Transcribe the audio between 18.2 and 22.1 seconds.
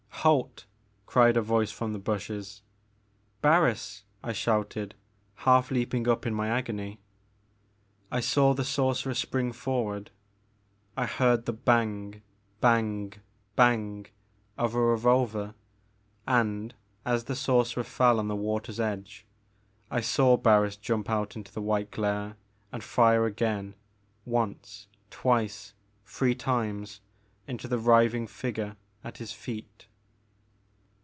the water's edge, I saw Barris jump out into the white